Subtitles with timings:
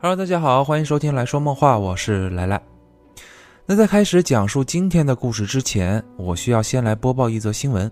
[0.00, 2.62] Hello，大家好，欢迎收听来说梦话，我是来来。
[3.66, 7.90] 那在开始讲述今天的故事之前，我需要先来播报一则新闻。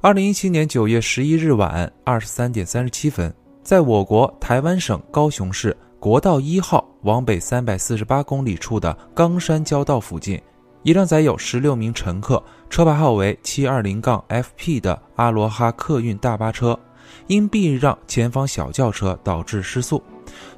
[0.00, 3.32] 二零一七年九月十一日晚二十三点三十七分，
[3.62, 10.40] 在我国台湾省高雄市国道一号往北三百四十八公里处的冈山交道附近，
[10.82, 16.78] 一辆载有十六名乘客、车牌号为七二零杠 FP 的阿罗哈客运大巴车，
[17.26, 20.02] 因避让前方小轿车导致失速。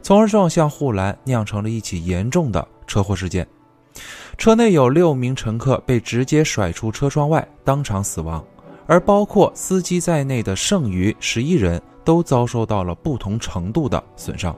[0.03, 3.47] 从而撞向护栏，酿成了一起严重的车祸事件。
[4.37, 8.45] 车内有六名乘客被直接甩出车窗外，当场死亡，
[8.87, 14.57] 而包括司机在内的剩余十一人都遭受到了不同程度的损伤。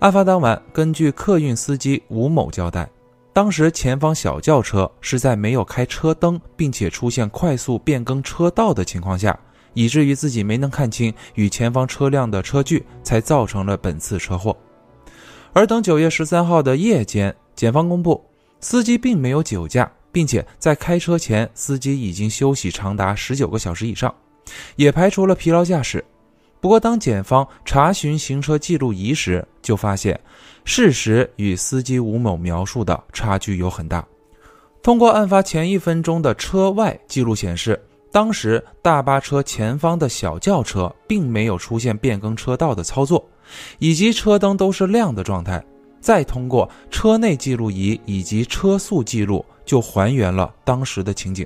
[0.00, 2.90] 案发当晚，根据客运司机吴某交代，
[3.32, 9.38] 当时前方小轿车是在没有开车灯，并且出现快速变更车道的情况下。
[9.74, 14.56] 以至于自己没能看清与前方车辆的车距，才造成了本次车祸。
[15.52, 18.24] 而等九月十三号的夜间，检方公布，
[18.60, 24.12] 司机并没有酒驾，并且在开车前，司机已经休息长达十九个小时以上，
[24.76, 26.04] 也排除了疲劳驾驶。
[26.60, 30.18] 不过，当检方查询行车记录仪时，就发现
[30.64, 34.04] 事实与司机吴某描述的差距有很大。
[34.82, 37.80] 通过案发前一分钟的车外记录显示。
[38.14, 43.28] 当时大巴车前方的小轿车并没有出现变更车道的操作，
[43.80, 45.60] 以及车灯都是亮的状态。
[46.00, 51.44] 再通过车内记录仪以及车速记录，就还原了当时的情景。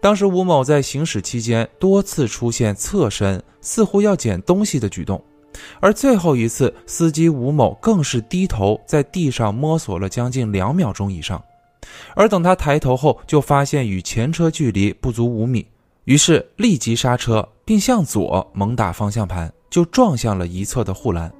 [0.00, 5.22] 当时吴某在行驶期间多次出现侧身，似乎要捡东西的举动，
[5.78, 11.40] 而最后一次，司机吴某更是低头在地上摸索了将近两秒钟以上。
[12.14, 15.66] 而等他抬头后，就发现与前车距离不足五米，
[16.04, 21.32] 于是立即刹车，并向左猛打方向盘，就撞向了一侧的护栏。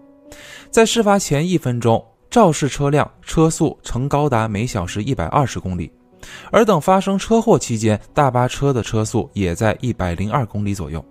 [0.70, 5.90] 在事发前一分钟，肇事车辆车速曾高达每小时一百二十公里，
[6.52, 11.04] 而等发生车祸期间，大巴车的车速也在一百零二公里左右。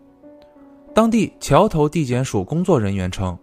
[0.93, 3.37] 当地桥头地检署工作人员称，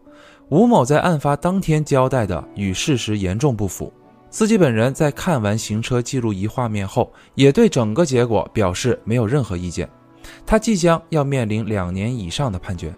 [0.49, 3.93] 吴某在案发当天交代的与事实严重不符。
[4.28, 9.88] 司机本人在看完行车记录仪画面后，也对整个结果表示没有任何意见。
[10.44, 12.94] 他即将要面临两年以上的判决。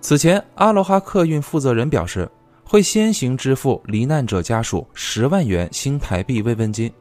[0.00, 2.28] 此前，阿罗哈客运负责人表示，
[2.64, 6.92] 会先行支付罹难者家属十万元新台币慰问金，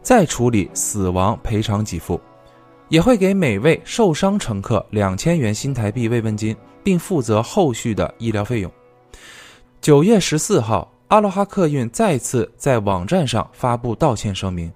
[0.00, 2.18] 再处理死亡赔偿给付，
[2.88, 8.72] 也会给每位受伤乘客两千元新台币慰问金，并负责后续的医疗费用。
[9.82, 10.90] 九月十四号。
[11.08, 14.70] 阿罗哈客运再次在网站上发布道歉声明，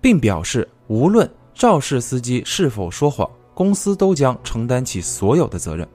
[0.00, 5.86] 并表示无论肇事司机是否说谎，公司都将承担起所有的责任。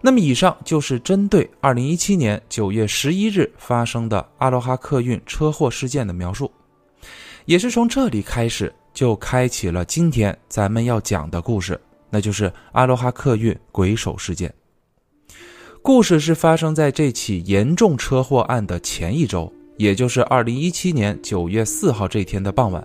[0.00, 6.48] 那么，以上就是针对二零一七年九月十一日发生的阿罗哈客运车祸事件的描述，
[7.44, 14.54] 也是从这里开始就开启了今天咱们要讲的故事，那就是阿罗哈客运鬼手事件。
[15.86, 22.84] 故事是发生在这起严重车祸案的前一周，也就是二零一七年九月四号这天的傍晚。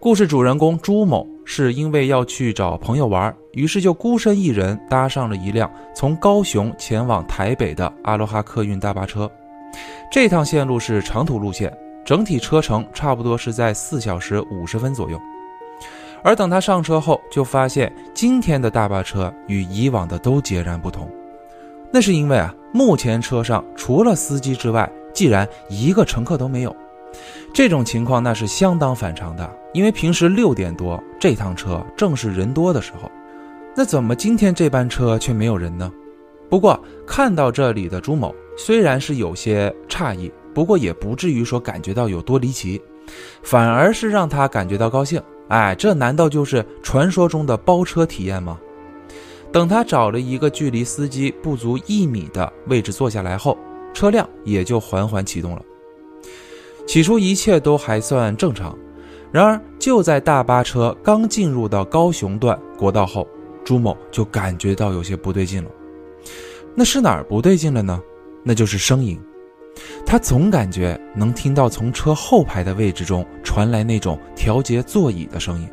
[0.00, 9.30] 故事主人公朱某是因为要去找朋友玩，于是就孤身一人搭上了一辆从高雄前往台北的阿罗哈客运大巴车。
[10.10, 11.72] 这趟线路是长途路线，
[12.04, 15.16] 整体车程差不多是在四小时五十分左右。
[16.24, 21.08] 而等他上车后，就发现今天的大巴车与以往的都截然不同。
[21.92, 26.74] 那是因为啊，目前车上除了司机之外，竟然一个乘客都没有。
[27.52, 33.10] 这种情况那是相当反常的，因为平时六点多这趟车正是人多的时候，
[33.76, 35.92] 那怎么今天这班车却没有人呢？
[36.48, 42.80] 不过看到这里的朱某虽然是有些诧异，不过也不至于说感觉到有多离奇，
[43.42, 45.20] 反而是让他感觉到高兴。
[45.48, 48.58] 哎，这难道就是传说中的包车体验吗？
[49.52, 53.56] 等他找了一个距离司机不足一米的位置坐下来后，
[53.92, 55.62] 车辆也就缓缓启动了。
[56.86, 58.76] 起初一切都还算正常，
[59.30, 63.28] 然而就在大巴车刚进入到高雄段国道后，
[63.62, 65.70] 朱某就感觉到有些不对劲了。
[66.74, 68.00] 那是哪儿不对劲了呢？
[68.42, 69.20] 那就是声音。
[70.04, 75.68] 他总感觉能听到从车后排的位置中传来那种调节座椅的声音，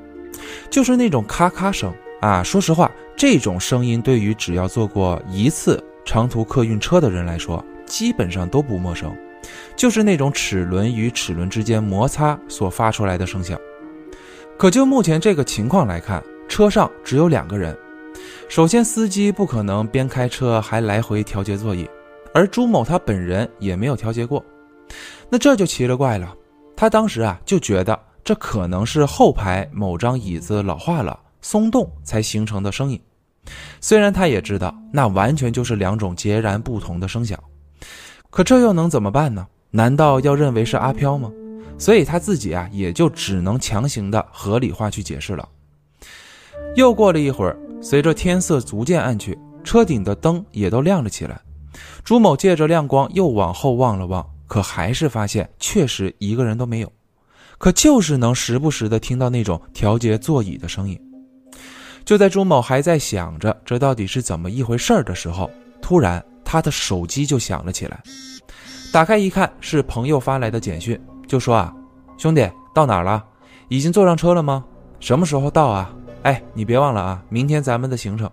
[0.69, 1.93] 就是那种咔咔声。
[2.19, 9.15] 啊，说实话，这种声音对于只要坐过一次长途客运车的人来说，基本上都不陌生，
[9.75, 13.57] 就是那种齿轮与齿轮之间摩擦所发出来的声响。
[14.57, 17.77] 可就目前这个情况来看，车上只有两个人，
[18.49, 21.89] 首先，司机不可能边开车还来回调节座椅，
[22.33, 24.43] 而朱某他本人也没有调节过，
[25.29, 26.35] 那这就奇了怪了。
[26.75, 33.01] 他当时啊就觉得这可能是后排某张椅子老化了松动才形成的声音，
[33.81, 37.37] 虽然他也知道那完全就是两种截然不同的声响，
[38.29, 39.47] 可这又能怎么办呢？
[39.71, 41.31] 难道要认为是阿飘吗？
[41.77, 45.47] 所以他自己啊也就只能强行的合理化去解释了。
[46.75, 47.57] 又过了一会儿。
[47.81, 51.39] 随着天色逐渐暗去，车顶的灯也都亮了起来。
[52.03, 56.91] 朱某借着亮光又往后望了望，可还是发现确实一个人都没有。
[57.57, 60.99] 可就是能时不时的听到那种调节座椅的声音。
[62.09, 65.47] 就在朱某还在想着这到底是怎么一回事儿的时候，
[65.79, 68.01] 突然他的手机就响了起来。
[68.91, 71.71] 打开一看，是朋友发来的简讯，就说啊，
[72.17, 73.23] 兄弟到哪儿了？
[73.67, 74.65] 已经坐上车了吗？
[74.99, 75.93] 什么时候到啊？
[76.23, 78.27] 哎，你别忘了啊，明天咱们的行程。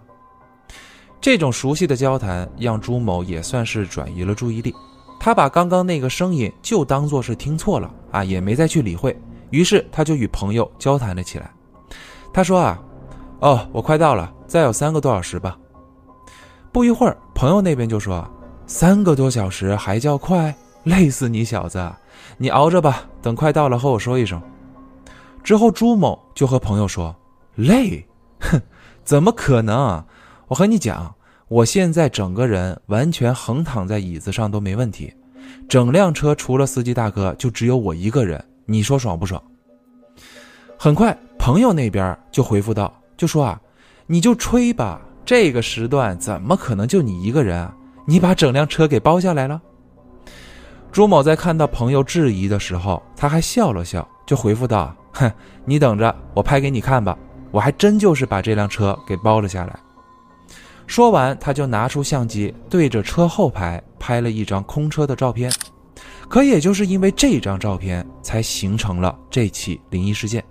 [1.20, 4.74] 这种熟悉的交谈让朱某也算是转移了注意力，
[5.20, 9.14] 他把刚刚那个声音就当做是听错了啊，也没再去理会。
[9.50, 11.52] 于是他就与朋友交谈了起来。
[12.32, 12.82] 他说啊，
[13.40, 15.56] 哦，我快到了，再有三个多小时吧。
[16.72, 18.26] 不一会儿，朋友那边就说，
[18.66, 20.54] 三个多小时还叫快，
[20.84, 21.92] 累死你小子，
[22.38, 24.40] 你熬着吧，等快到了和我说一声。
[25.42, 27.14] 之后朱某就和朋友说。
[27.54, 28.06] 累，
[28.40, 28.60] 哼，
[29.02, 30.04] 怎么可能？
[30.48, 31.14] 我和你讲，
[31.48, 35.10] 我现在整个人完全横躺在椅子上都没问题，
[35.66, 39.42] 整辆车除了司机大哥就只有我一个人，你说爽不爽？
[40.78, 43.60] 很快，朋友那边就回复道，就说啊，
[44.06, 47.74] 你就吹吧，这个时段怎么可能就你一个人啊？
[48.06, 49.60] 你把整辆车给包下来了？
[50.92, 55.30] 朱某在看到朋友质疑的时候，他还笑了笑，就回复道，哼，
[55.64, 57.18] 你等着，我拍给你看吧。
[57.50, 59.78] 我还真就是把这辆车给包了下来。
[60.86, 65.50] 说完，他就拿出相机，对着车后排拍了一张空车的照片。
[66.28, 70.44] 可也就是因为这张照片，才形成了这起灵异事件。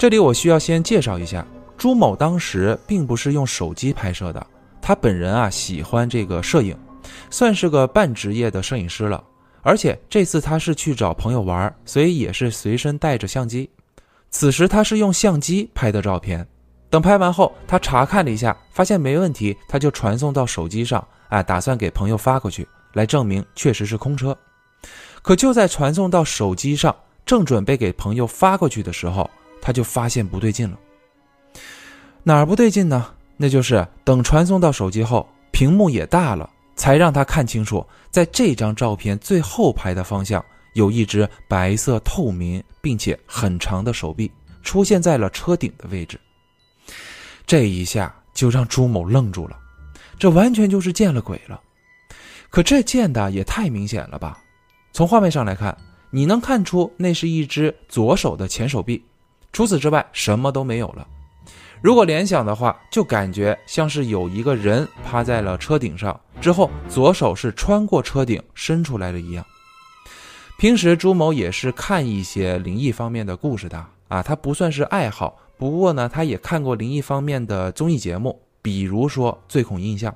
[0.00, 4.46] 这里我需要先介绍一下，朱某当时并不是用手机拍摄的，
[4.80, 6.74] 他本人啊喜欢这个摄影，
[7.28, 9.22] 算是个半职业的摄影师了。
[9.60, 13.68] 而且这次他是去找朋友玩，所以也是随身带着相机。
[14.30, 16.48] 此时他是用相机拍的照片，
[16.88, 24.34] 等拍完后，他查看了一下，发现没问题，他就传送到手机上，哎，打算给朋友发过去，来证明确实是空车。
[25.20, 29.28] 可就在传送到手机上，正准备给朋友发过去的时候，
[29.60, 30.78] 他就发现不对劲了。
[32.22, 33.06] 哪儿不对劲呢？
[33.36, 40.44] 那就是等传送到手机后，屏幕也大了，才让他看清楚，在这张照片最后排的方向。
[40.74, 44.30] 有一只白色透明并且很长的手臂
[44.62, 46.16] 出现在了车顶的位置，
[47.44, 49.58] 这一下就让朱某愣住了，
[50.16, 51.60] 这完全就是见了鬼了。
[52.50, 54.38] 可这见的也太明显了吧？
[54.92, 55.76] 从画面上来看，
[56.10, 59.04] 你能看出那是一只左手的前手臂，
[59.52, 61.06] 除此之外什么都没有了。
[61.82, 69.44] 如果联想的话，就感觉像是有一个人趴在了车顶上，之后左手是穿过车顶伸出来了一样。
[70.58, 80.12] 平时朱某也是看一些灵异方面的故事的啊，他不算是爱好，不过呢，他也看过灵异方面的综艺节目，比如说《最恐印象》，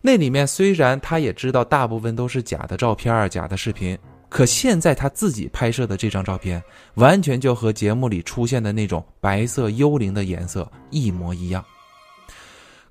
[0.00, 6.62] 那里面虽然他也知道大部分都是假的照片、假的视频，可现在他自己拍摄的这张照片，
[6.94, 11.64] 完全就和节目里出现的那种白色幽灵的颜色一模一样。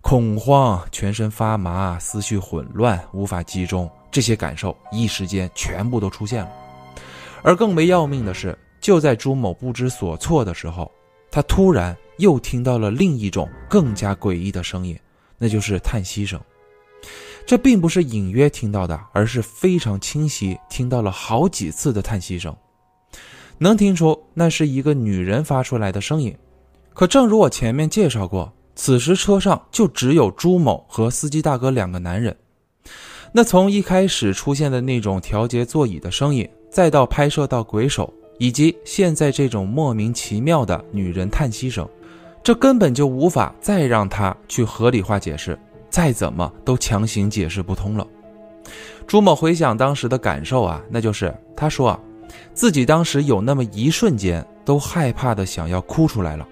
[0.02, 3.90] 恐慌，全身发麻，思绪混乱，无法集中。
[4.10, 6.50] 这些感受一时间全部都出现了，
[7.44, 10.90] 而更为要命的是，就在朱某不知所措的时候，
[11.30, 14.98] 他突然又听到了另一种更加诡异的声音，
[15.38, 16.42] 那就是叹息声。
[17.48, 22.54] 这并不是隐约听到的，而是非常清晰，听到了好几次的叹息声，
[23.58, 26.36] 能听出那是一个女人发出来的声音。
[26.94, 32.36] 可正如我前面介绍过，此时车上就只有朱某和司机大哥两个男人。
[33.32, 41.88] 那从一开始出现的那种调节座椅的声音，再到拍摄到鬼手，以及现在这种莫名其妙的女人叹息声，
[42.44, 45.58] 这根本就无法再让他去合理化解释，
[45.98, 48.06] 再怎么都强行解释不通了。
[49.08, 52.00] 朱某回想当时的感受啊，那就是他说啊，
[52.54, 56.48] 自己当时有那么一瞬间都害怕的想要哭出来了，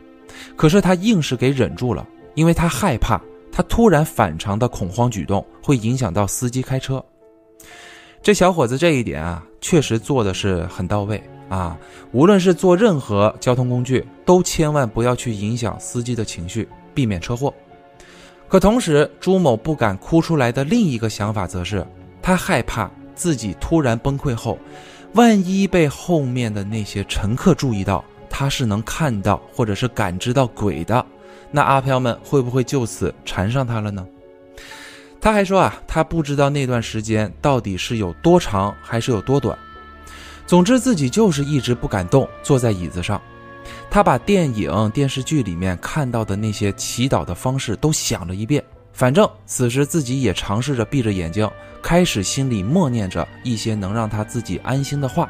[0.56, 3.22] 可是他硬是给忍住了，因为他害怕。
[3.52, 7.06] 他突然反常的恐慌举动会影响到司机开车。
[8.24, 11.78] 这小伙子这一点啊，确实做的是很到位啊。
[12.14, 17.54] 无论是坐任何交通工具，都千万不要去影响司机的情绪，避免车祸。
[18.48, 21.86] 可同时，朱某不敢哭出来的另一个想法则是，
[22.22, 24.58] 他害怕自己突然崩溃后，
[25.14, 31.06] 万一被后面的那些乘客注意到他是能看到或者是感知到鬼的，
[31.52, 34.06] 那阿飘们会不会就此缠上他了呢？
[35.20, 39.58] 他还说啊，他不知道那段时间到底是有多长还是有多短，
[40.46, 43.20] 总之自己就是一直不敢动，坐在椅子上。
[43.96, 48.62] 他把电影、电视剧里面看到的那些祈祷的方式都想了一遍，
[48.92, 51.50] 反正此时自己也尝试着闭着眼睛，
[51.82, 55.30] 开始心里默念着一些能让他自己安心的话。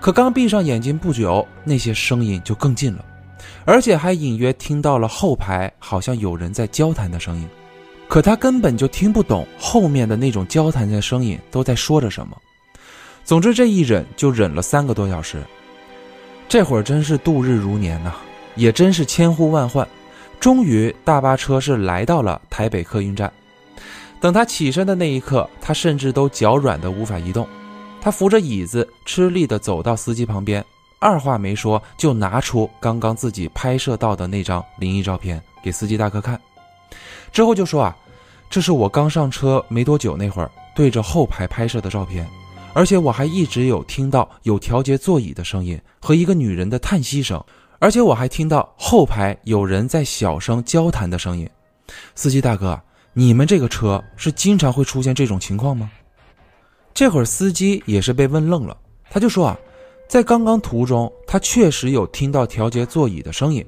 [0.00, 3.04] 可刚闭上眼睛不久，那些声音就更近了，
[3.66, 7.46] 而且还隐约听到了后排好像有人在交谈的声音。
[8.08, 12.34] 可他根本就听不懂后面的那种交谈的声音都在说着什么。
[13.22, 15.42] 总之，这一忍就忍了三个多小时。
[16.48, 18.14] 这会儿真是度日如年呐，
[18.54, 19.86] 也真是千呼万唤。
[20.38, 23.32] 终于，大巴车是来到了台北客运站。
[24.20, 27.46] 等他起身的那一刻，他甚至都脚软的无法移动。
[28.00, 30.64] 他扶着椅子，吃力的走到司机旁边，
[30.98, 36.40] 二话没说就拿出刚刚自己拍摄到的那张灵异照片给司机大哥看，
[37.32, 37.96] 之后就说啊，
[38.48, 42.26] 这是我刚上车没多久那会儿对着后排拍摄的照片。
[42.76, 47.42] 而且我还一直有听到有调节座椅的声音和一个女人的叹息声，
[47.78, 51.48] 而且我还听到后排有人在小声交谈的声音。
[52.14, 52.78] 司机大哥，
[53.14, 55.90] 你们这个车是经常会出现这种情况吗？
[56.92, 58.76] 这会儿司机也是被问愣了，
[59.08, 59.58] 他就说啊，
[60.06, 63.64] 在刚刚途中他确实有听到调节座椅的声音，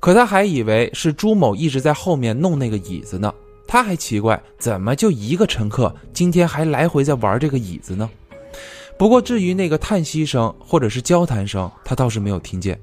[0.00, 3.32] 可他还以为是朱某一直在后面弄那个椅子呢，
[3.66, 8.10] 他还奇怪怎么就一个乘客今天还来回在玩这个椅子呢？
[8.96, 12.78] 不过，至于那个叹息声或者是交谈声，他倒是没有听见。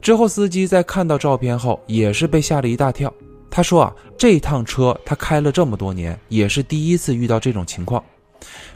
[0.00, 3.12] 之后，司机在看到照片后，也是被吓了一大跳。
[3.48, 8.02] 他说：“啊，这趟车他开了这么多年，也是第一次遇到这种情况。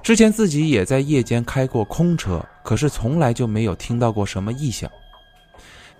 [0.02, 4.88] 之前自己也在夜间开过空车，可是从来就没有听到过什么异响。”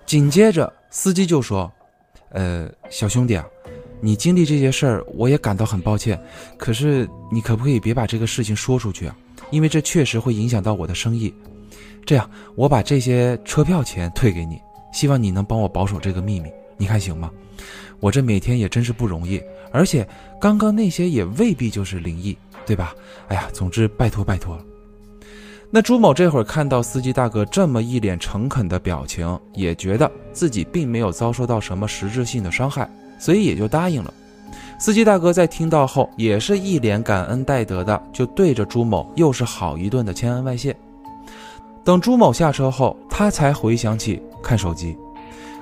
[0.07, 1.71] 紧接着，司机就说
[2.31, 3.45] ：“呃，小兄弟啊，
[4.00, 6.23] 你经历这些事儿，我也感到很抱歉。
[6.57, 9.17] 可是，你可不可以别把这个事情说出去啊？”
[9.50, 11.33] 因为这确实会影响到我的生意，
[12.05, 14.61] 这样我把这些车票钱退给你，
[14.93, 17.31] 希望你能帮我保守这个秘密，你看行吗？
[18.00, 19.41] 我这每天也真是不容易，
[19.73, 20.07] 而且
[20.41, 22.37] 刚刚那些也未必就是灵异，
[22.67, 22.95] 对吧？
[23.29, 24.65] 哎呀，总之拜托拜托了。
[25.71, 32.88] 那朱某这会儿看到司机大哥这么一脸诚恳的表情，也觉得自己并没有遭受到什么实质性的伤害，
[33.19, 34.12] 所以也就答应了。
[34.78, 40.76] 司机大哥在听到后，也是一脸感恩戴德的，就对着朱某又是好一顿的千恩万谢。
[41.83, 44.97] 等朱某下车后，他才回想起看手机，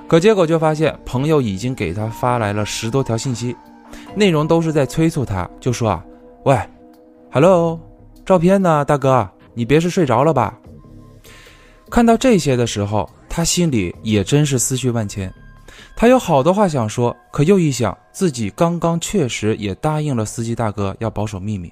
[0.07, 3.55] 可结果就发现朋友已经给他发来了十多条信息，
[4.15, 6.03] 内容都是在催促他，就说啊，
[6.43, 6.59] 喂
[7.31, 7.79] ，hello，
[8.25, 10.59] 照片呢，大哥，你别是睡着了吧？
[11.89, 15.31] 看到这些的时候，他心里也真是思绪万千。
[15.95, 21.71] 他有好多话想说，可又一想，自己刚刚确实也答应了司机大哥要保守秘密，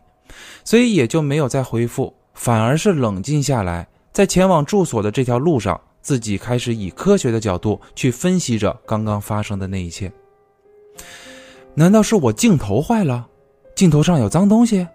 [0.64, 10.12] 所以也就没有再回复，反而是冷静下来，在前往住所的这条路上，自己开始以科学的角度去分析着刚刚发生的那一切。
[11.76, 13.28] 难道是我镜头坏了？
[13.76, 14.88] 镜头上有脏东西？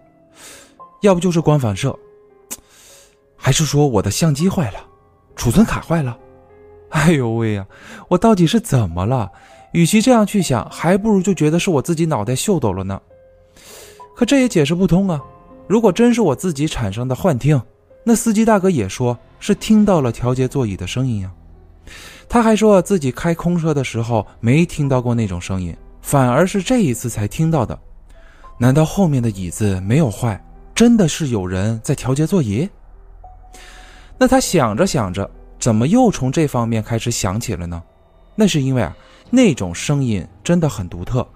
[1.01, 1.97] 要不就是光反射？
[3.37, 4.79] 还是说我的相机坏了？
[5.35, 6.17] 储存卡坏了？
[6.91, 7.65] 哎呦喂呀！
[8.07, 9.31] 我到底是怎么了？
[9.73, 12.99] 与其这样去想，还不如就觉得是我自己脑袋秀逗了呢。
[14.15, 15.21] 可这也解释不通啊！
[15.67, 17.61] 如果真是我自己产生的幻听，
[18.03, 21.31] 那司机大哥也说是听到了调节座椅的声音呀。
[22.27, 27.77] 他还说自己开空车的时候没听到过那种声音，反而是这一次才听到的。
[28.57, 30.43] 难道后面的椅子没有坏，
[30.73, 32.67] 真的是有人在调节座椅？
[34.17, 35.29] 那他想着想着。
[35.59, 37.83] 怎么又从这方面开始想起了呢？
[38.35, 38.95] 那是因为啊，
[39.29, 41.27] 那种声音真的很独特。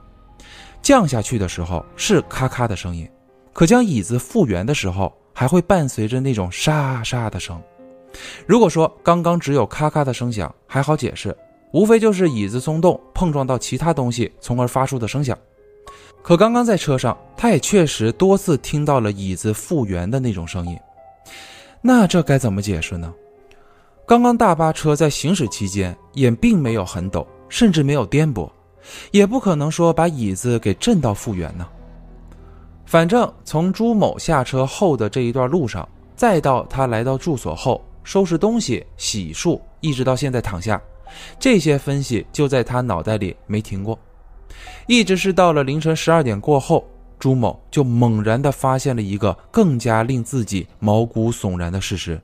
[0.82, 3.10] 降下去的时候是咔咔的声音，
[3.52, 7.62] 可将椅子复原的时候，还会伴随着那种沙沙的声。
[8.46, 11.36] 如果说刚刚只有咔咔的声响，还好解释，
[11.72, 15.38] 无非就是椅子松动碰撞到其他东西，从而发出的声响。
[16.22, 20.78] 可刚刚在车上，他也确实多次听到了椅子复原的那种声音。
[21.82, 23.14] 那这该怎么解释呢？
[24.06, 28.50] 刚刚大巴车在行驶期间也并没有很陡，甚至没有颠簸，
[29.12, 31.66] 也不可能说把椅子给震到复原呢。
[32.86, 40.80] 反正从朱某下车后的这一段路上，再到他来到住所后收拾东西、洗漱，一直到现在躺下，
[41.40, 43.98] 这些分析就在他脑袋里没停过。
[44.86, 46.86] 一直是到了凌晨十二点过后，
[47.18, 52.22] 朱某就猛然地发现了一个更加令自己毛骨悚然的事实，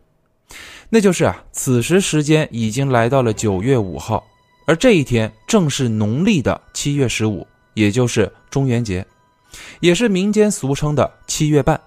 [0.89, 4.25] 那就是啊，此时时间已经来到了九月五号，
[4.65, 9.05] 而这一天正是农历的七月十五，也就是中元节，
[9.79, 11.79] 也是民间俗称的七月半。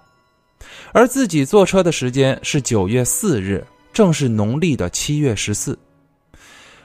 [0.93, 5.77] 而自己坐车的时间是九月四日，正是农历的七月十四。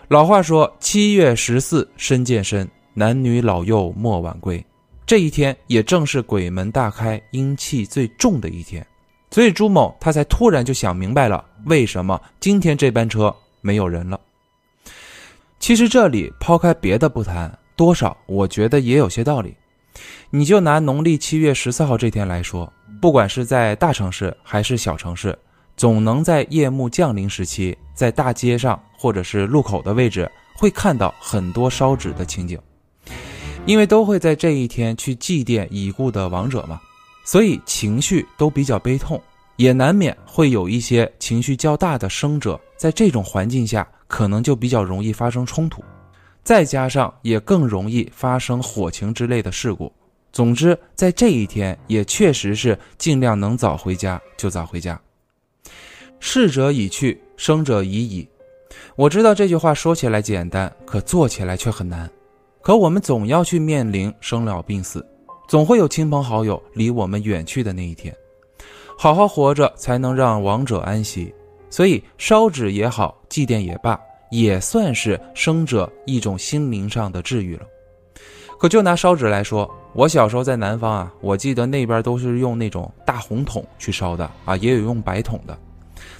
[0.09, 4.65] 老话说：“七月十四身见身，男女老幼莫晚归。”
[5.07, 8.87] 这一天也正是鬼门大开、阴气最重的一天，
[9.31, 14.19] 所以朱某他才突然就想明白了，为什么今天这班车没有人了。
[15.59, 19.55] 其实这里抛开别的不谈，多少我觉得也有些道理。
[20.31, 22.73] 你就拿农历七月十四号这天来说。
[23.01, 25.37] 不管是在大城市还是小城市，
[25.77, 32.59] 总能在夜幕降临时期，在大街上或者是路口的位置，会看到很多烧纸的情景。
[33.67, 36.81] 因为都会在这一天去祭奠已故的亡者嘛，
[37.29, 39.23] 所以情绪都比较悲痛，
[39.57, 45.85] 也难免会有一些情绪较大的生者，在这种环境下，可能就比较容易发生冲突，
[46.43, 49.93] 再加上也更容易发生火情之类的事故。
[50.33, 54.99] 总之，在这一天也确实是尽量能早回家就早回家。
[56.21, 58.27] 逝者已去，生者已矣。
[58.97, 62.11] 我知道这句话说起来简单，可做起来却很难。
[62.63, 65.07] 可我们总要去面临生老病死，
[65.49, 68.15] 总会有亲朋好友离我们远去的那一天。
[68.99, 71.35] 好好活着，才能让亡者安息。
[71.71, 73.99] 所以烧纸也好，祭奠也罢，
[74.31, 77.63] 也算是生者一种心灵上的治愈了。
[78.59, 85.59] 可就拿烧纸来说，我小时候在南方啊，我记得那边都是用那种大红桶去烧的啊，也有用白桶的。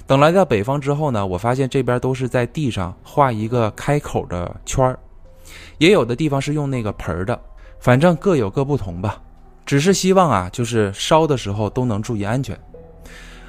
[0.07, 4.97] 等来到北方之后呢，我发现这边都是在地上画一个开口的圈儿，
[5.77, 7.39] 也有的地方是用那个盆儿的，
[7.79, 9.21] 反正各有各不同吧。
[9.65, 12.59] 只是希望啊，就是烧的时候都能注意安全。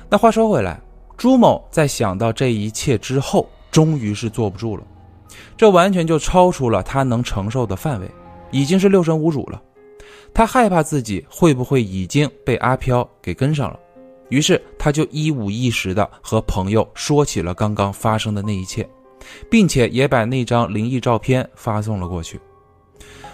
[0.09, 0.79] 那话说回来，
[1.17, 4.83] 朱某在想到这一切之后，终于是坐不住了，
[5.57, 8.11] 这完全就超出了他能承受的范围。
[8.51, 9.63] 已经是六神无主了，
[10.35, 13.79] 他害怕自己会不会已经被阿飘给跟上了，
[14.29, 18.87] 于是他就一五一十的和朋友说起了刚刚发生的那一切，
[19.49, 22.39] 并且也把那张灵异照片发送了过去。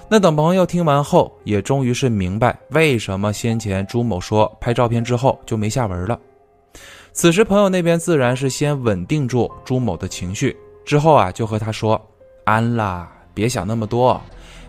[0.08, 6.18] 那等朋友听完后，也终于是明白为什么先前朱某说拍照片之后就没下文了。
[7.12, 12.00] 此时朋友那边自然是先稳定住朱某的情绪，之后啊就和他说
[12.44, 14.20] ：“安啦，别想那么多。”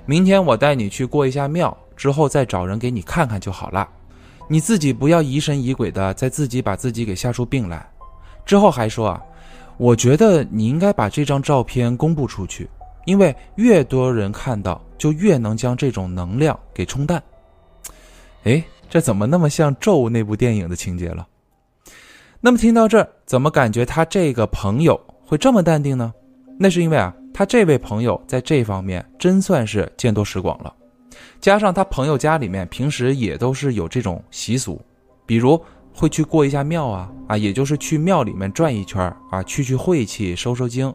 [0.08, 3.88] 明天我带你去过一下庙，之后再找人给你看看就好了。
[4.48, 7.88] 你自己不要疑神疑鬼的，再自己把自己给吓出病来。
[8.46, 9.22] 之后还说啊，
[9.78, 12.70] 我觉得你应该把这张照片公布出去，
[13.08, 17.24] 因为越多人看到，就越能将这种能量给冲淡。
[18.44, 21.26] 哎，这怎么那么像《咒》那部电影的情节了？
[22.42, 26.14] 那么听到这儿，怎么感觉他这个朋友会这么淡定呢？
[26.60, 27.16] 那是因为啊。
[27.34, 30.74] 他这位朋友在这方面真算是见多识广了，
[31.40, 34.82] 加上他朋友家里面平时也都是有这种习俗，
[35.24, 40.92] 比如会去过一下庙啊啊，也就是去庙里面转一圈啊，去去晦气，收收精，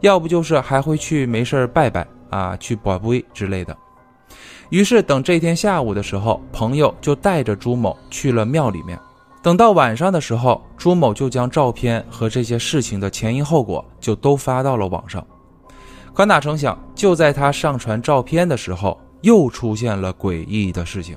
[0.00, 3.76] 要不就是还会去没事拜拜啊，去保碑之类的。
[4.70, 8.98] 于是等这天下午的时候，朋友就带着朱某去了庙里面。
[9.42, 15.26] 等到晚上的时候，朱某就将照片和这些事情的前因后果就都发到了网上。
[16.14, 21.16] 可哪成想，就在他上传照片的时候，又出现了诡异的事情。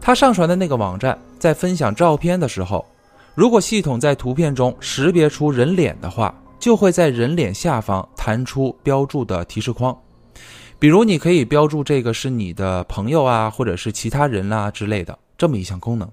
[0.00, 2.84] 他上传的那个网站在分享照片的时候，
[3.34, 9.94] 如果系统在图片中识别出人脸的话，就会在人脸下方弹出标注的提示框，
[10.78, 16.10] 比如你可以标注这个是你的朋友啊，或者是其他人啦之类的这么一项功能。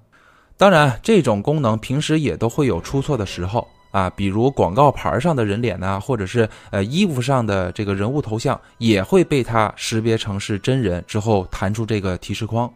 [0.58, 3.66] 当然，这种功能平时也都会有出错的时候。
[3.92, 12.70] 啊，比如广告牌上的人脸呐，或者是呃衣服上的这个人物头像，也会被它识别成是真人之后弹出这个提示框。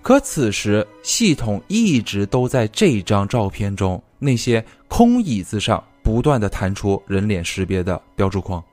[0.00, 8.64] 可此时系统一直都在这张照片中那些空椅子上不断的弹出人脸识别的标注框。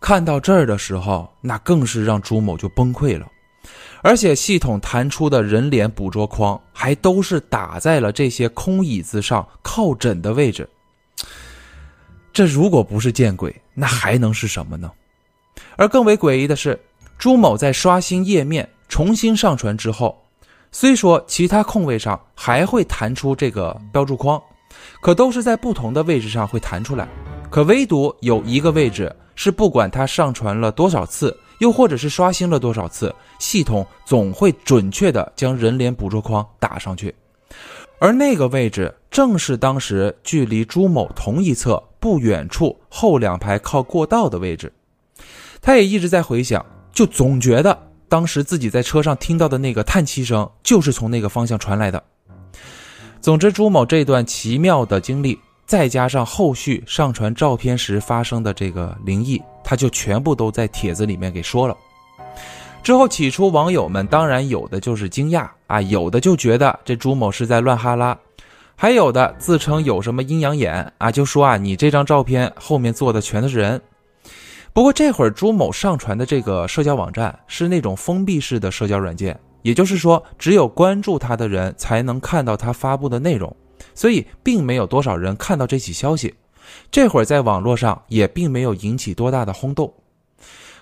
[0.00, 3.26] 看到这儿的时候，那更是让朱某就崩溃了。
[4.00, 10.68] 而且系统弹出的人脸捕捉框还都是打在了这些空椅子上靠枕的位置。
[12.32, 14.88] 这如果不是见鬼，那还能是什么呢？
[15.74, 16.78] 而更为诡异的是，
[17.18, 20.16] 朱某在刷新页面重新上传之后，
[20.70, 24.40] 虽说其他空位上还会弹出这个标注框，
[25.00, 27.08] 可都是在不同的位置上会弹出来，
[27.50, 31.36] 可唯独有一个位置是不管它上传了多少次。
[31.58, 37.14] 又或者是刷新了多少次，系统总会准确的将人脸捕捉框打上去。
[38.00, 44.72] 而那个位置正是当时距离朱某同一侧不远处后两排靠过道的位置。
[45.60, 52.02] 他也一直在回想，就总觉得当时自己在车上听到的那个叹气声就是从那个方向传来的。
[53.22, 61.76] 总之，朱某这段奇妙的经历，再加上后续上传照片时发生的这个灵异，他就全部都在帖子里面给说了。
[62.82, 68.18] 之后，起初网友们当然有的就是惊讶啊，有的就觉得这朱某是在乱哈拉，
[68.74, 73.80] 还有的自称有什么阴阳眼啊，就说啊你这张照片后面坐的全都是人。
[74.72, 79.38] 不过这会儿朱某上传的这个社交网站是那种封闭式的社交软件。
[79.62, 83.54] 也就是说，只有关注他的人才能看到他发布的内容，
[83.94, 86.34] 所以并没有多少人看到这起消息。
[86.90, 89.92] 这会儿在网络上也并没有引起多大的轰动。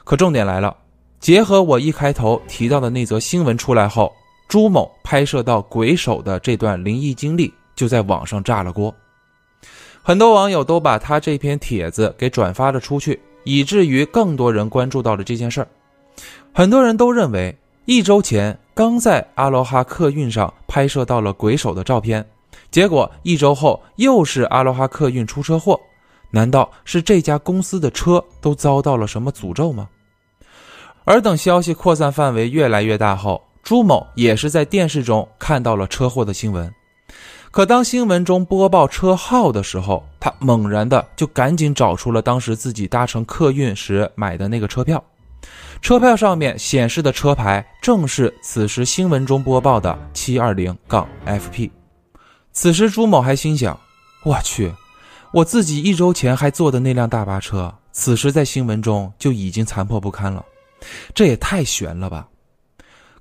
[0.04, 0.76] 可重点来了，
[1.18, 4.12] 结合我一开头提到的那则新闻出来后，
[4.48, 8.94] 朱某拍摄到鬼手的这段灵异经历就在网上炸了锅。
[10.02, 15.68] 很多网友都把他这篇帖子给转发了出去，以至于更多人关注到了这件事儿。
[16.52, 18.58] 很多人都认为，一周前。
[18.72, 22.26] 刚在阿罗哈客运上拍摄到了鬼手的照片，
[22.70, 25.78] 结果一周后又是阿罗哈客运出车祸，
[26.30, 29.86] 难道是这家公司的车都遭到了什么诅咒吗？
[31.04, 36.72] 而等消息扩散范围越来越大后，朱某也是在电视中看到了车祸的新闻，
[37.50, 45.04] 可当新闻中播报车号的时候，他猛然的就赶紧找出了当时自己搭乘客运时买的那个车票。
[45.80, 51.70] 车票上面显示的车牌正是此时新闻中播报的七二零杠 FP。
[52.52, 53.78] 此时朱某还心想
[54.24, 54.72] ：“我去，
[55.32, 60.44] 我自己一周前还坐的那辆大巴车，此时在新闻中就已经残破不堪了，
[61.14, 62.28] 这也太悬了吧！”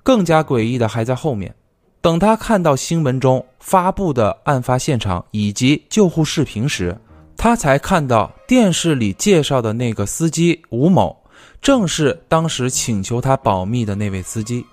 [0.03, 1.53] 更加诡异的还在后面。
[2.01, 6.97] 等他看到新闻中发布的案发现场以及救护视频时，
[7.35, 11.18] 他才看到电视里介绍的那个司机吴某。
[11.61, 14.65] 正是当时请求他保密的那位司机，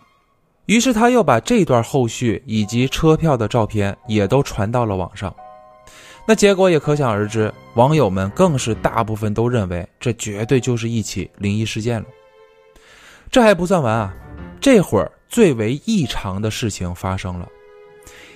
[0.66, 5.34] 于是他又把这段后续以及车票的照片也都传到了网上。
[6.28, 12.06] 那结果也可想而知，网友们更是大部分都认为这绝对就是一起灵异事件了。
[13.30, 14.14] 这还不算完啊，
[14.60, 17.48] 这会儿最为异常的事情发生了：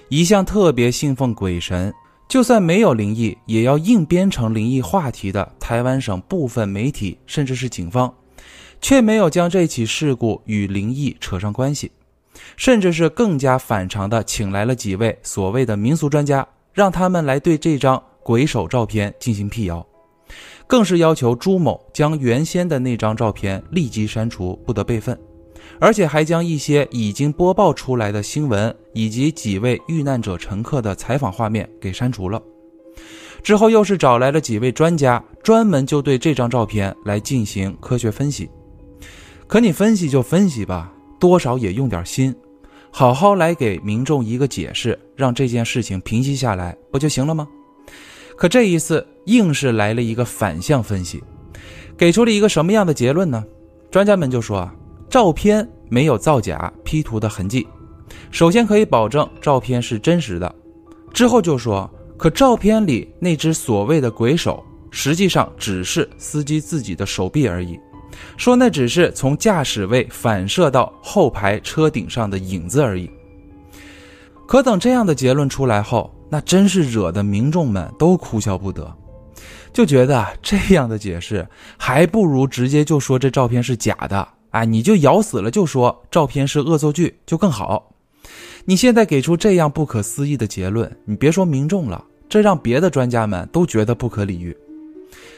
[0.09, 1.93] 一向特别信奉鬼神，
[2.29, 8.13] 就算没有灵异，也要硬编成灵异话题的台湾省部分媒体，甚至是警方。
[8.81, 11.91] 却没有将这起事故与灵异扯上关系，
[12.57, 19.87] 甚至是更加反常的，请来了几位所谓的民俗专家，让他们来对这张鬼手照片进行辟谣，
[20.67, 25.19] 更是要求朱某将原先的那张照片立即删除，不得备份，
[25.79, 32.41] 而且还将一些已经播报出来的新闻以及几位遇难者乘客的采访画面给删除了。
[33.43, 38.49] 之后又是找来了几位专家，专门就对这张照片来进行科学分析。
[39.51, 42.33] 可你分析就分析吧，多少也用点心，
[42.93, 47.49] 好好来给民众一个解释，让这件事情平息下来，不就行了吗？
[48.37, 51.21] 可这一次硬是来了一个反向分析，
[51.99, 53.45] 给出了一个什么样的结论呢？
[53.91, 54.73] 专家们就说啊，
[55.09, 57.67] 照片没有造假 P 图的痕迹，
[58.31, 60.55] 首先可以保证照片是真实的。
[61.13, 67.77] 之后就说，可照片里那只所谓的鬼手，实际上只是司机自己的手臂而已。
[68.37, 73.11] 说那只是从驾驶位反射到后排车顶上的影子而已。
[74.47, 78.93] 可等这样的结论出来后，那真是惹得民众们都哭笑不得，
[79.73, 81.47] 就觉得这样的解释
[81.79, 84.27] 还不如直接就说这照片是假的。
[84.51, 87.93] 哎，你就咬死了就说照片是恶作剧就更好。
[88.65, 94.57] 你现在给出这样不可思议的结论，你别说民众了，这让别的专家们都觉得不可理喻。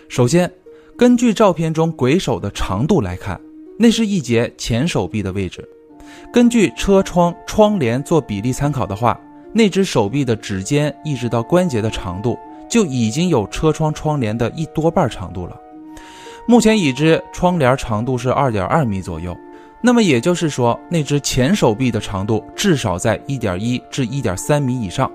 [0.08, 0.50] 首先。
[0.96, 3.40] 根据照片中鬼手的长度来看，
[3.78, 5.66] 那是一节前手臂的位置。
[6.32, 9.18] 根据车窗窗帘做比例参考的话，
[9.52, 15.58] 那只手臂的指尖一直到关节的长度，就已经有车窗窗帘的一多半长度了。
[16.46, 19.36] 目前已知窗帘长度是二点二米左右，
[19.80, 25.10] 那么也就是说，那只前手臂的长度至少在一点一至一点三米以上。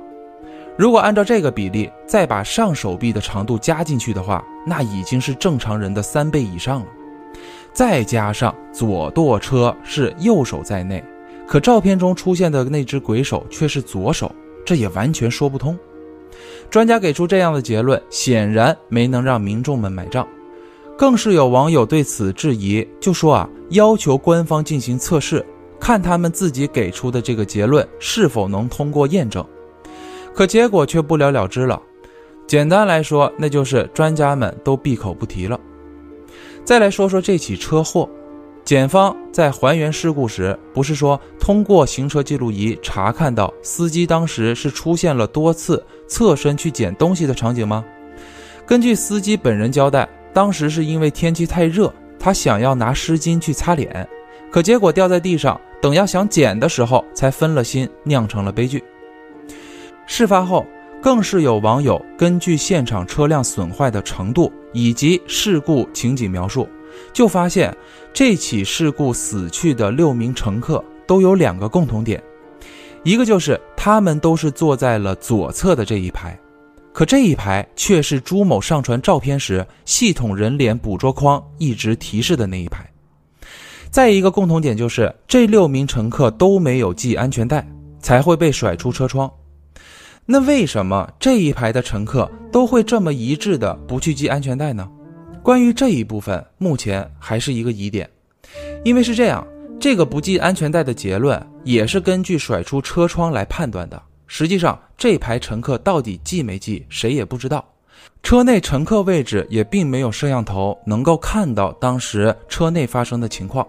[0.77, 6.85] 如果按照这个比例，再把上手臂的长度加进去的话，那已经是正常人的三倍以上了。
[7.73, 11.03] 再加上左舵车是右手在内，
[11.47, 14.31] 可照片中出现的那只鬼手却是左手，
[14.63, 15.77] 这也完全说不通。
[16.69, 20.27] 专家给出这样的结论，显然没能让民众们买账。
[20.95, 25.43] 更是有网友对此质疑，就说啊，要求官方进行测试，
[25.79, 29.43] 看他们自己给出的这个结论是否能通过验证。
[30.37, 31.81] 可结果却不了了之了。
[32.45, 35.59] 简单来说，那就是专家们都闭口不提了。
[36.63, 38.07] 再来说说这起车祸，
[38.63, 47.83] 检方在还原事故时，不是说通过行车记录仪查看到司机当时是出现了多次侧身去捡东西的场景吗？
[48.63, 50.07] 根据司机本人交代。
[50.33, 54.07] 当时是因为天气太热，他想要拿湿巾去擦脸，
[54.51, 58.83] 可结果掉在地上，等要想捡的时候才分了心，酿成了悲剧。
[60.07, 60.65] 事发后，
[61.01, 66.67] 更是有网友根据现场车辆损坏的程度以及事故情景描述，
[67.11, 67.75] 就发现
[68.13, 72.23] 这起事故死去的六名乘客都有两个共同点，
[73.03, 76.39] 一个就是他们都是坐在了左侧的这一排。
[76.93, 82.89] 可这一排却是朱某上传照片时系统人脸捕捉框一直提示的那一排。
[83.91, 87.67] 再一个共同点就是，这六名乘客都没有系安全带，
[87.99, 89.31] 才会被甩出车窗。
[90.29, 94.85] 那为什么这一排的乘客都会这么一致的不去系安全带呢？
[95.41, 98.09] 关于这一部分，目前还是一个疑点，
[98.83, 99.47] 因为是这样，
[99.79, 104.01] 这个不系安全带的结论也是根据甩出车窗来判断的。
[104.27, 107.63] 实际上，这排乘客到底系没系，谁也不知道。
[108.21, 113.65] 车内乘客位置也并没有摄像头能够看到当时车内发生的情况。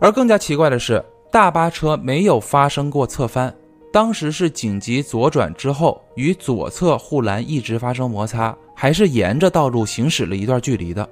[0.00, 3.54] 而更加奇怪的是，大巴车没有发生过侧翻，
[3.92, 11.06] 当时是紧急左转之后，与左侧护栏一直发生摩擦，还是沿着道路行驶了一段距离的。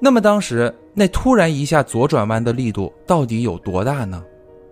[0.00, 4.22] 那么当时那突然一下左转弯的力度到底有多大呢？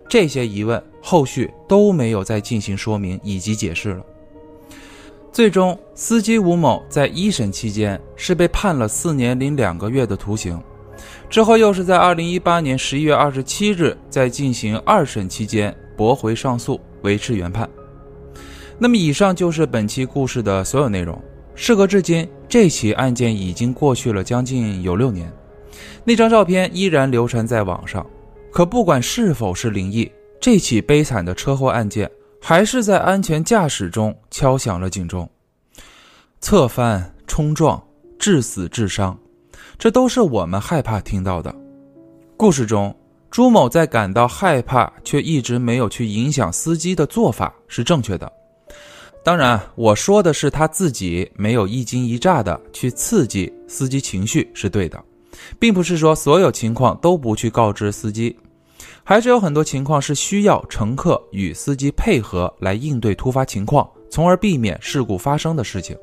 [0.09, 4.05] 这些疑问后续都没有再进行说明以及解释了。
[5.31, 10.61] 最终，司机吴某在一审期间是被判了四年零两个月的徒刑，
[11.29, 17.69] 之后又是在二零一八年十一月二十七日在进行二审期间驳回上诉，维持原判。
[18.77, 21.21] 那么，以上就是本期故事的所有内容。
[21.53, 25.31] 事隔至今，这起案件已经过去了将近有六年，
[26.03, 28.05] 那张照片依然流传在网上。
[28.51, 32.09] 可不管是否是灵异，这起悲惨的车祸案件
[32.41, 35.29] 还是在安全驾驶中敲响了警钟。
[36.39, 37.81] 侧翻、冲撞、
[38.17, 39.17] 致死、致伤，
[39.77, 41.53] 这都是我们害怕听到的。
[42.35, 42.95] 故事中，
[43.31, 48.29] 朱某在感到害怕却一直没有去影响司机的做法是正确的。
[49.23, 55.01] 当然，我说的是他自己没有一惊一乍的去刺激司机情绪是对的。
[55.57, 58.37] 并不是说所有情况都不去告知司机，
[59.01, 65.95] 还是有很多情况是需要乘客与司机配合来应对突发情况，从而避免事故发生的事情。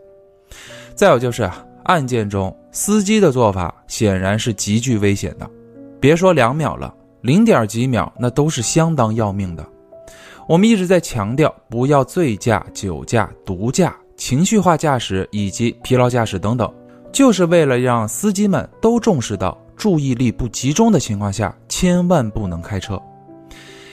[0.94, 1.48] 再有就是
[1.84, 5.48] 案件中司机的做法显然是极具危险的，
[6.00, 9.66] 别说两秒了，零点几秒那都是相当要命的。
[10.48, 16.72] 我们一直在强调不要醉驾、酒驾、毒驾、情绪化驾驶以及疲劳驾驶等等。
[17.10, 23.00] 就是为了让司机们都重视到注意力不集中的情况下，千万不能开车。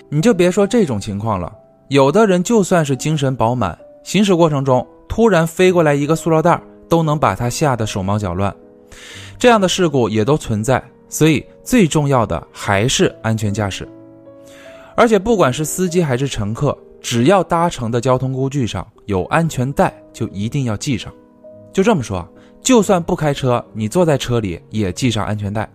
[0.09, 1.51] 你就别说这种情况了，
[1.87, 8.53] 有的人就算是精神饱满，行驶过程中突然飞过来一个塑料袋，都能把他吓得手忙脚乱。
[9.39, 13.87] 这样的事故也都存在，所以最重要的还是安全驾驶。
[14.95, 21.13] 而且不管是司机还是乘客，只要搭乘的交通工具上有安全带，就一定要系上。
[21.73, 22.27] 就这么说。
[22.61, 25.71] 就算不开车，你坐在车里也系上安全带。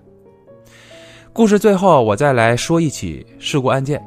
[1.32, 4.04] 故事最后，我再来说一起事故案件，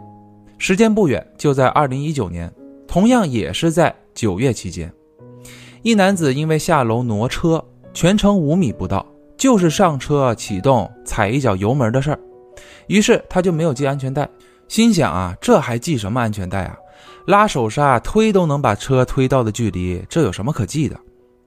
[0.58, 2.54] 时间不远，就在二零一九年，
[2.86, 4.92] 同样也是在九月期间，
[5.82, 9.06] 一男子因为下楼挪车，全程五米不到，
[9.38, 12.20] 就是上车启动踩一脚油门的事儿，
[12.88, 14.30] 于是他就没有系安全带，
[14.68, 16.78] 心想啊，这还系什么安全带啊？
[17.26, 20.98] 拉手刹推都能把车推到的距离，这有什么可系的？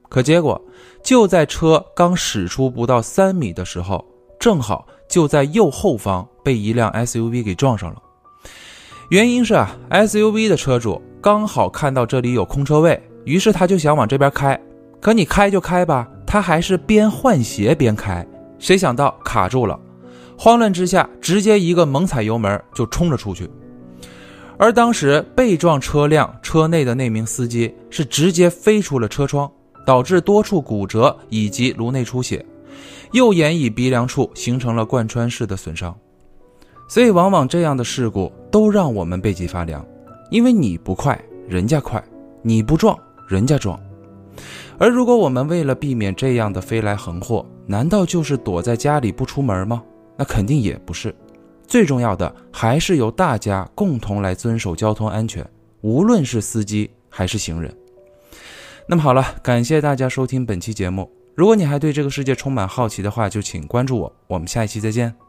[0.09, 0.61] 可结果，
[1.03, 4.05] 就在车刚驶出不到三米的时候，
[4.39, 8.03] 正好就在右后方被一辆 SUV 给撞上了。
[9.11, 14.59] 原因是啊，SUV 的车主刚好看到这里有空车位，于是他就想往这边开。
[15.01, 18.27] 可你开就开吧，他还是边换鞋边开，
[18.59, 19.81] 谁想到卡住了，
[20.37, 23.49] 慌乱之下直接一个猛踩油门就冲了出去。
[24.59, 29.51] 而当时被撞车辆车内的那名司机是直接飞出了车窗。
[29.87, 32.45] 导致多处骨折以及颅内出血，
[33.13, 35.97] 右眼以鼻梁处形成了贯穿式的损伤，
[36.89, 39.83] 所以往往这样的事故都让我们背脊发凉，
[40.29, 41.19] 因为你不快，
[41.49, 42.03] 人家快；
[42.43, 43.81] 你不撞，人家撞。
[44.79, 49.83] 而如果我们为了避免这样的飞来横祸，难道就是躲在家里不出门吗？
[50.17, 51.15] 那肯定也不是。
[51.67, 55.45] 最重要的还是由大家共同来遵守交通安全，
[55.81, 57.75] 无论是司机还是行人。
[58.87, 61.11] 那么好了，感谢大家收听本期节目。
[61.35, 64.13] 如果你还对这个世界充满好奇的话，就请关注我。
[64.29, 65.26] 我们下一期再见。